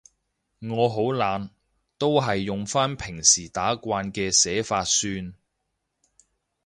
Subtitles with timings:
[0.67, 1.51] 我好懶，
[1.99, 5.35] 都係用返平時打慣嘅寫法算